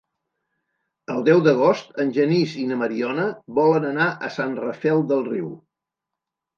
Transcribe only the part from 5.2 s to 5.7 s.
Riu.